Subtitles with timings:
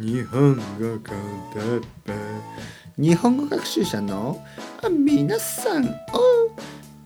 [0.00, 2.12] 日本語コンテペ
[2.96, 4.42] 日本語学習者の
[4.90, 5.90] 皆さんを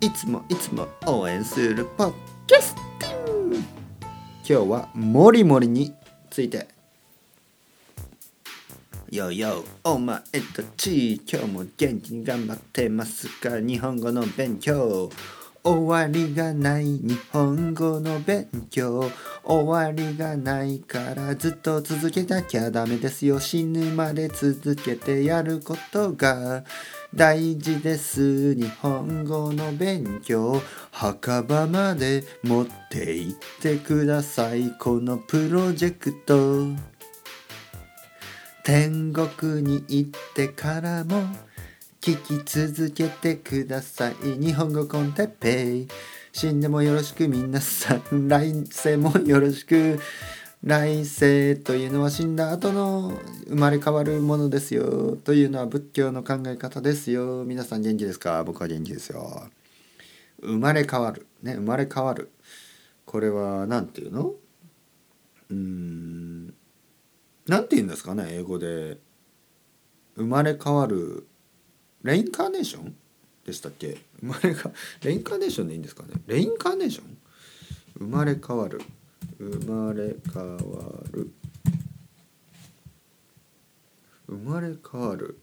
[0.00, 2.12] いつもいつも応援するポッ
[2.46, 3.64] キャスティン今
[4.44, 5.92] 日はモリモリに
[6.30, 6.68] ついて。
[9.10, 10.20] よよお前
[10.54, 13.60] たち今日も元気に頑張ってますか？
[13.60, 15.10] 日本語の勉強。
[15.66, 19.10] 終わりがない日本語の勉強
[19.42, 23.40] 終わりがないからずっと続けなきゃダメですよ。
[23.40, 26.62] 死ぬまで続けてやることが
[27.12, 28.54] 大事です。
[28.54, 30.62] 日本語の勉強。
[30.92, 34.70] 墓場まで持って行ってください。
[34.78, 36.66] このプロジェクト。
[38.62, 41.24] 天国に行ってからも
[42.06, 44.14] 聞き続けてください。
[44.38, 45.88] 日本語コンテッペイ。
[46.32, 48.28] 死んでもよろしく皆さん。
[48.28, 49.98] 来世もよろしく。
[50.62, 53.12] 来世というのは死んだ後の
[53.48, 55.16] 生まれ変わるものですよ。
[55.16, 57.42] というのは仏教の考え方ですよ。
[57.44, 58.44] 皆さん元気ですか？
[58.44, 59.48] 僕は元気ですよ。
[60.40, 61.26] 生まれ変わる。
[61.42, 62.30] ね生まれ変わる。
[63.04, 64.26] これは何て言うの？
[65.50, 66.54] うーん。
[67.48, 68.98] 何て言うんですかね英語で。
[70.14, 71.26] 生まれ変わる
[72.06, 72.94] レインカーネーション？
[73.44, 73.98] でしたっけ？
[74.20, 74.70] 生まれか
[75.02, 76.10] レインカーネーションでいいんですかね？
[76.28, 77.18] レインカーネーション？
[77.98, 78.80] 生まれ変わる。
[79.38, 80.56] 生まれ変わ
[81.10, 81.32] る。
[84.28, 85.38] 生まれ変わる、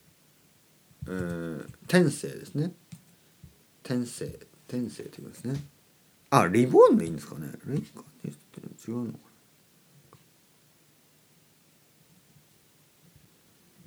[1.07, 2.73] えー、天性ですね。
[3.81, 4.39] 天性。
[4.67, 5.61] 天性って言いますね。
[6.29, 7.49] あリボーンでいいんですかね？
[7.65, 9.32] レインカーネーションって違うのかな？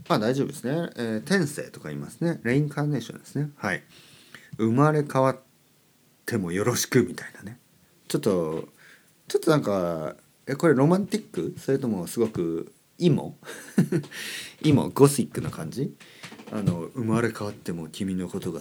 [0.09, 2.41] まあ大丈夫ですね、えー、天性とか言いますね。
[2.45, 3.51] レインカーネーションですね。
[3.57, 3.83] はい。
[4.57, 5.39] 生まれ変わっ
[6.25, 7.59] てもよろしくみたいなね。
[8.09, 8.69] ちょっと
[9.29, 11.55] ちょっとなんかえこれロマンティック？
[11.59, 13.37] それともすごくイモ？
[14.63, 14.91] イモ？
[14.91, 15.93] ゴシックな感じ？
[16.53, 18.61] あの生まれ変わっても君のことが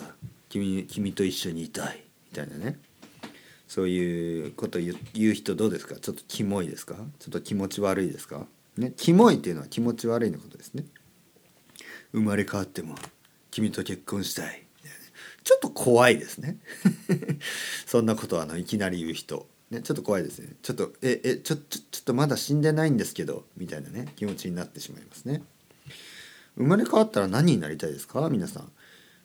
[0.50, 2.04] 君君と一緒にいたい。
[2.32, 2.80] みたいなね。
[3.68, 4.96] そういうこと言
[5.32, 5.96] う人どうですか？
[5.96, 6.96] ちょっとキモいですか？
[7.20, 8.48] ちょっと気持ち悪いですか？
[8.78, 8.94] ね？
[8.98, 10.86] キモいっていうのは気持ち悪いのことですね。
[12.16, 12.96] 生まれ変わっても
[13.52, 14.62] 君と結婚したい。
[15.44, 16.58] ちょっと怖いですね。
[17.86, 20.56] そんなことはあのいきなり言う人、ね、ちょっと怖いですね。
[20.64, 25.44] ちょっとええちょちょちょっとまだ死んでないんですけどみたいなね気持ちになってしまいますね。
[26.58, 28.28] 生まれ変わったら何になりたいですか？
[28.30, 28.72] 皆さん。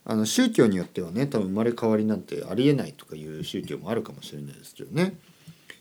[0.04, 5.16] あの宗教によってはね多分生まれ変わりなんてありえないとかいう宗教もあるかもしれないですけどね、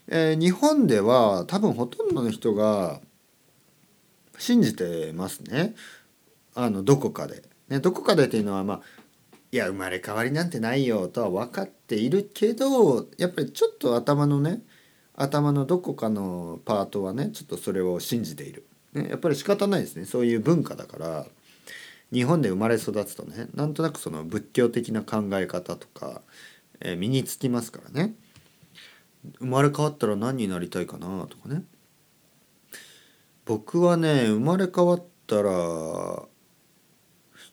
[0.08, 3.00] えー、日本では多分ほとんどの人が
[4.38, 5.74] 信じてますね。
[6.54, 8.80] あのどこかで、ね、どこかでっていうのはまあ
[9.52, 14.62] いや生まれ変わりなんてないよとは分かっているけどやっぱりちょっと頭のね
[15.14, 20.04] 頭のどこかのパートはねちょっとそれを信じている、ね、やっぱり仕方ないですね。
[20.04, 21.26] そういう文化だから
[22.12, 26.22] 日本で生まれ育つとねなんとなくその仏教的な考え方とか、
[26.80, 28.14] えー、身につきますからね。
[29.38, 31.64] 生まれ変わったら何になりたいかなとかね。
[33.44, 36.22] 僕はね生まれ変わったら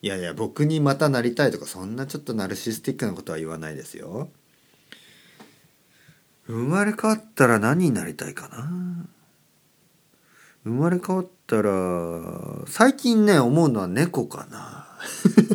[0.01, 4.29] いやいや僕にまたなりたいとかそんなちょっとナルシスティックなことは言わないですよ。
[6.45, 9.07] 生まれ変わったら何になりたいかな？
[10.63, 11.71] 生まれ変わったら
[12.67, 14.87] 最近ね思うのは猫かな。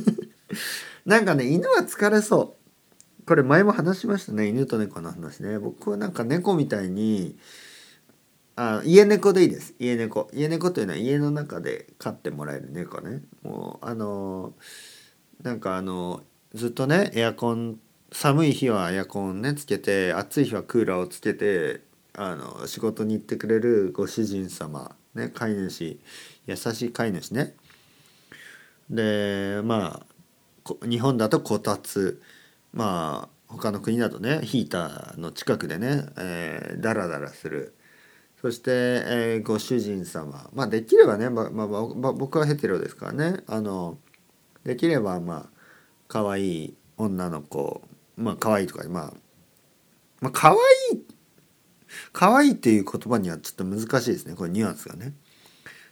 [1.07, 3.27] なんかね犬は疲れそう。
[3.27, 5.59] これ前も話しましたね犬と猫の話ね。
[5.59, 7.39] 僕はなんか猫みたいに
[8.55, 9.75] あ家猫でいいです。
[9.79, 10.29] 家猫。
[10.33, 13.23] 家猫というのは家の中で飼ってもらえる猫ね。
[13.43, 14.53] もうあの
[15.43, 16.23] なんかあの
[16.55, 17.79] ずっとねエアコン
[18.13, 21.81] 寒い日はエアコンねつけて暑い日はクーラーをつけて
[22.15, 25.99] あの仕事に行ってくれるご主人様ね飼い主
[26.47, 27.55] 優しい飼い主ね。
[28.91, 30.05] でま
[30.65, 32.21] あ日本だとこたつ。
[32.75, 37.75] まあ他の国だとねヒーターの近くでね、えー、ダラダラする
[38.43, 43.99] そして、えー、ご主人様まあできればね、ままま僕はヘテロですからねあの
[44.65, 45.61] できればまあ
[46.09, 47.83] 可愛い女の子
[48.17, 49.13] まあ可愛いとかまあ
[50.21, 50.57] まあ可愛
[50.97, 51.05] い
[52.13, 55.15] 可愛いっていう言葉にはちょっと難しいですねこれニュアンスがね。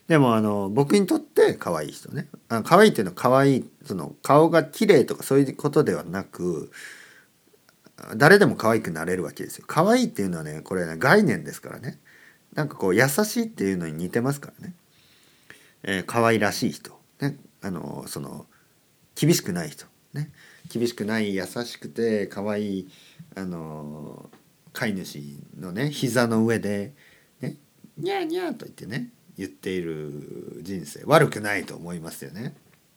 [0.08, 6.72] でもあの僕にとって可愛い人ねあ可愛いっていうのは可愛いその顔が綺麗とかそういうことではなく
[8.16, 9.64] 誰でも可愛くなれるわけですよ。
[9.68, 12.00] 可愛いっていうのはねこれね概念ですからね。
[12.54, 14.74] なんかこう優しいっていうのに似てますからね、
[15.82, 18.46] えー、可愛らしい人、ね、あのその
[19.14, 20.30] 厳しくない人、ね、
[20.68, 22.88] 厳しくない優しくて可愛い
[23.36, 24.30] あの
[24.72, 26.94] 飼い主のね膝の上で、
[27.40, 27.56] ね
[27.96, 29.10] 「にゃーにゃー」と言ってね
[29.40, 31.02] 言っている人生。
[31.06, 32.54] 悪くないと思いますよね。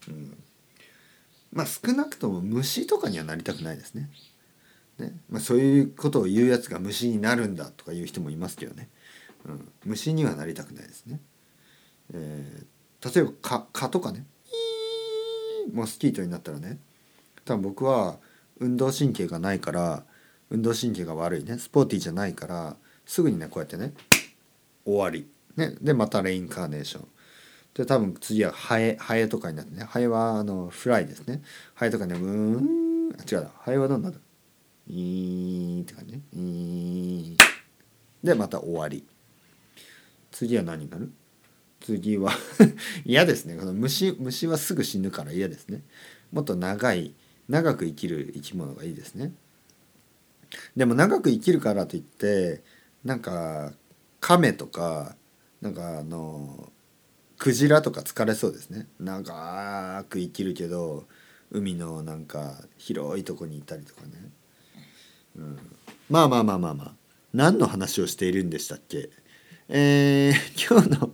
[0.09, 0.37] うん。
[1.53, 4.09] まあ少なくとも虫とかにはなりたくないですね。
[4.99, 5.13] ね。
[5.29, 8.89] まあ、そういうことを言うやつが虫になるんだとか言う人もいますけどね、
[9.45, 11.19] うん、虫にはなりたくないですね。
[12.13, 14.25] えー、例えば蚊蚊とかね。
[15.71, 16.77] モスキートになったらね。
[17.45, 18.17] 多分僕は
[18.59, 20.03] 運動神経がないから
[20.49, 21.57] 運動神経が悪いね。
[21.57, 22.75] スポーティーじゃないから
[23.05, 23.93] すぐにねこうやってね
[24.85, 27.07] 終わり、ね、でまたレインカーネーション。
[27.73, 29.83] で多分次はハエハエとかになってね。
[29.85, 31.41] ハエはあのフライですね。
[31.73, 32.83] ハエとかねうーん。
[33.31, 34.19] 違うハエはどうなる
[34.87, 36.21] いーって感じね。
[36.33, 37.37] いー
[38.23, 39.05] でまた終わり。
[40.33, 41.11] 次は何になる？
[41.79, 42.31] 次は
[43.05, 43.55] 嫌ですね。
[43.55, 45.83] この虫虫はすぐ死ぬから嫌ですね。
[46.31, 47.13] もっと長い
[47.47, 49.33] 長く生きる生き物がいいですね。
[50.75, 52.63] でも長く生きるからといって
[53.03, 53.73] なんか
[54.19, 55.15] 亀とか
[55.61, 56.71] なんかあの
[57.37, 58.87] クジラとか疲れそうですね。
[58.99, 61.05] 長く生きるけど
[61.51, 64.09] 海のなんか広いとこにいたりとかね、
[65.37, 65.59] うん、
[66.09, 66.95] まあまあまあまあまあ。
[67.33, 69.09] 何の話をしているんでしたっけ？
[69.75, 70.33] えー、
[70.69, 71.11] 今日の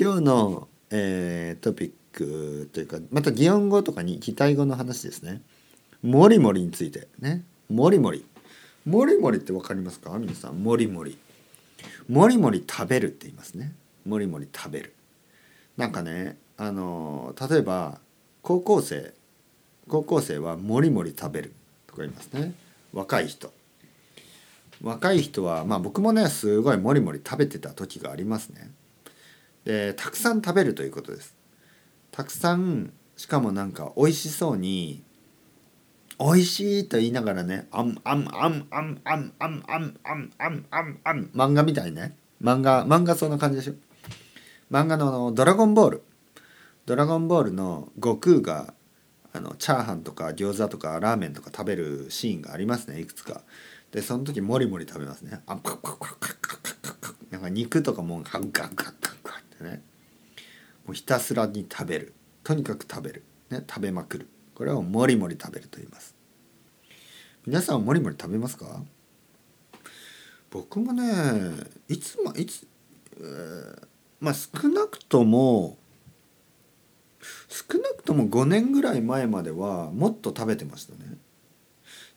[0.00, 5.42] 今日の、えー、トピックというかまた擬音語とかに擬態語の話ですね。
[6.02, 7.44] もりもりについてね。
[7.68, 8.24] もりもり。
[8.86, 10.18] もりもりって分かりますか？
[10.18, 10.62] 皆さん。
[10.62, 11.18] もりもり。
[12.08, 13.74] もりもり食べるって言いますね。
[14.06, 14.94] もりもり食べる。
[15.76, 18.00] なんかねあの例えば
[18.40, 19.12] 高校生
[19.86, 21.52] 高校生はもりもり食べる
[21.86, 22.54] とか言いますね。
[22.94, 23.52] 若い人。
[24.82, 28.70] 若い人はまあ僕もねすごいもりもり食べてた時がありますね。
[29.64, 31.36] でたくさん食べるということです。
[32.10, 35.02] たくさんしかもなんか美味しそうに
[36.18, 43.74] 美味しいと言いながらねあんあんあんあんあんあんあんあんあんあんあん漫画みたいね漫画漫画そんな感じでしょ。
[44.70, 46.02] 漫画の「ドラゴンボール」
[46.86, 48.74] ドラゴンボールの悟空が
[49.32, 53.42] あのチャーハンとか餃子とかラーメンとか食べるシーンがありますねいくつか。
[53.92, 55.40] でその時もりもり食べますね。
[55.46, 55.58] あ
[57.30, 59.82] なんか肉とかもガッガッガッガッガッってね
[60.84, 66.14] もうひたすらに食べるとにかく食べる、ね、食べまくるこれをもりもり食べると言います
[67.46, 68.82] 皆さんもりもり食べますか
[70.50, 71.04] 僕もね
[71.88, 72.66] いつもいつ、
[73.18, 73.86] えー、
[74.20, 75.78] まあ少なくとも
[77.48, 81.16] 少なくとも5年ぐらい前まではもっと食べてましたね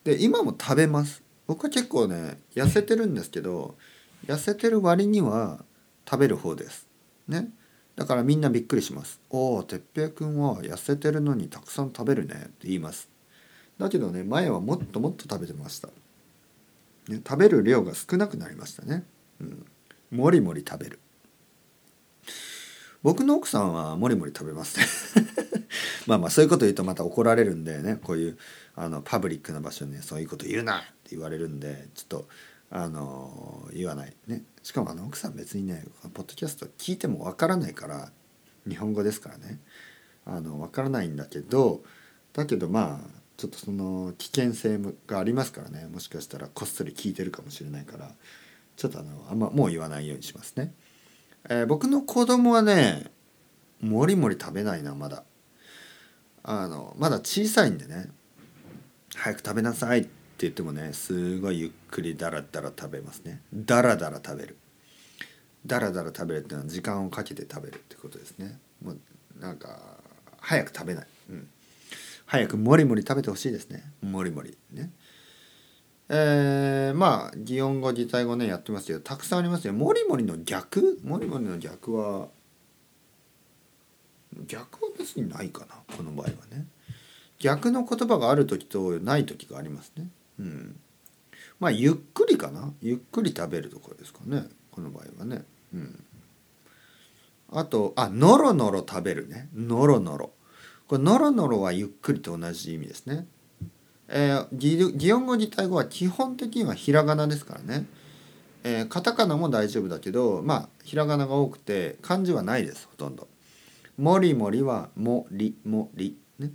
[0.04, 3.76] で今も食べます僕は結構ね痩せてるんですけど
[4.26, 5.64] 痩せてる割には
[6.10, 6.88] 食べる方です。
[7.28, 7.50] ね。
[7.96, 13.10] だからみんなびっくりします「おお哲平君は痩せてるのにたくさん食べるね」って言います。
[13.78, 15.90] だけどね前はもっともっと食べてました、
[17.08, 19.04] ね、食べる量が少なくなりましたね、
[19.42, 19.66] うん、
[20.12, 21.00] もりもり食べる。
[23.04, 25.28] 僕の奥さんはもりもり食べますね。
[26.08, 28.00] まあまあそういうこと言うとまた怒られるんでね。
[28.02, 28.38] こういう
[28.76, 32.28] あのパブリックな場所に、ね、そういうこと言うなって言われるんでちょっと
[32.72, 34.44] あの言わないね。
[34.64, 38.12] しかもあの奥さん別にねポッドキャスト聞いてもわからないから
[38.68, 39.60] 日本語ですからね。
[40.26, 41.84] あのわからないんだけど
[42.32, 45.90] だけどまあちょっとその危険性がありますからね。
[45.92, 48.16] もしかしたらこっそり聞いてるかもしれないから
[48.78, 50.74] ちょっとあのあんまもう言わないようにしますね。
[51.50, 53.12] えー、僕の子供はね
[53.82, 55.24] もりもり食べないなまだ。
[56.46, 58.10] あのまだ小さいんでね
[59.16, 63.42] 早く食べなさいって言ってもねすごいゆっくりダラダラ食べますね。
[63.54, 64.58] ダラダラ食べる。
[65.66, 68.60] ダラダラ食べるっていうのは時間をかけて食べるってことですね。
[68.84, 69.00] もう
[69.40, 69.80] なんか
[70.42, 71.48] 早く食べない、うん、
[72.26, 73.84] 早くもりもり食べてほしいですね。
[74.02, 74.58] もりもり。
[74.72, 74.92] ね。
[76.16, 81.00] えー、まあ擬音語擬態語ねやってますけどたくさんありますよもりもりの逆？
[81.04, 82.28] もりもりの逆は
[84.46, 86.68] 逆は別にないかなこの場合はね
[87.40, 90.08] 逆の言葉がある時とない時がありますね。
[90.40, 90.80] うん。
[91.60, 95.44] まあゆっくりかなゆっくり食べるところですかねこの場合はね。
[95.74, 96.04] うん。
[97.52, 100.32] あとあのろのろ食べるねのろのろ。
[100.88, 103.26] これのろのろはゆっくりと同じ意味ですね。
[104.08, 107.86] えー、擬音語自体語は基本的にはひらがなですからね。
[108.64, 113.28] えー、カタカナも大丈夫だけどまあひらがなが多くて漢字はないですほとんど。
[113.98, 116.52] もりもりはもりもりね。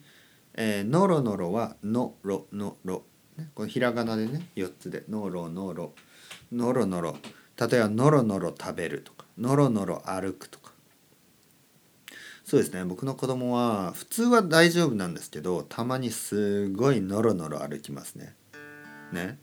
[0.54, 3.04] えー、のろのろはのろのろ、
[3.36, 5.92] ね、このひらがなでね4つでのろのろ
[6.52, 7.16] のろのろ
[7.56, 10.67] 例えばのろのろ食べるとかのろのろ歩くとか
[12.48, 12.82] そうですね。
[12.86, 18.34] 僕の子供は普通は大丈夫なんですけどたまにすごいのろのろ歩きますね。
[19.12, 19.38] ね。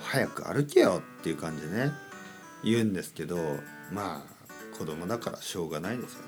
[0.00, 1.92] 早く歩けよっていう感じでね
[2.64, 3.36] 言うんですけど
[3.92, 6.26] まあ子供だからしょうがないですよね、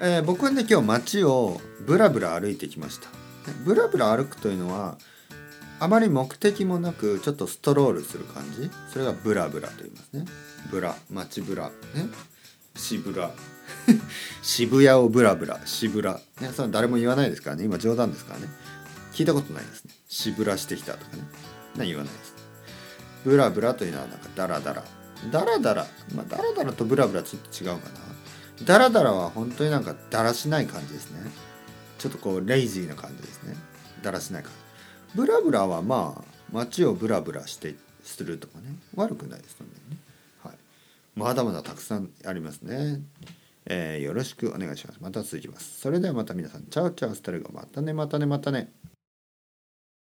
[0.00, 0.06] うん。
[0.06, 3.08] えー僕はね今日街をブラブラ歩いてきました。
[3.64, 4.98] ブラブラ歩くというのは
[5.80, 8.70] あまり目的もなくちょっとストロールする感じ。
[8.92, 10.26] それがブラブラと言いますね。
[10.70, 11.70] ブラ街ブラ。
[11.94, 12.35] ね。
[12.76, 13.30] 渋ラ
[14.42, 15.60] 渋谷をブラブラ。
[15.64, 17.64] 渋ラねそれ誰も言わないですからね。
[17.64, 18.48] 今冗談ですからね。
[19.12, 19.92] 聞いたことないですね。
[20.08, 21.22] 渋ラしてきたとかね。
[21.76, 22.34] 何言わないです。
[23.24, 24.84] ブラブラというのはなんかダラダラ。
[25.30, 25.86] ダラダラ。
[26.14, 28.06] まあダラダラとブラブラちょっと違うかな。
[28.64, 31.20] ダラダラは本当になんかだらしない感じですね。
[31.98, 33.56] ちょっとこうレイジーな感じですね。
[34.02, 35.16] だらしない感じ。
[35.16, 38.76] ブラブラはまあ街をブラブラしてするとかね。
[38.94, 39.95] 悪くないですよね、
[41.16, 43.00] まだまだたくさんありますね、
[43.64, 44.98] えーよろしくお願いします。
[45.00, 45.80] また続きます。
[45.80, 46.66] それではまた皆さん。
[46.66, 47.50] チャオチャオスタルゴ。
[47.52, 48.70] またねまたねまたね。